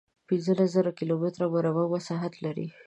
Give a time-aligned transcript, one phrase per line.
[0.27, 2.67] پنځلس زره کیلومتره مربع مساحت لري.